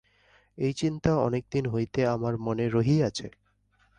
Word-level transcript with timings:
এই 0.57 0.73
চিন্তা 0.73 1.11
অনেক 1.17 1.43
দিন 1.51 1.65
হইতে 1.65 1.99
আমার 2.07 2.33
মনে 2.37 2.65
রহিয়াছে। 2.69 3.27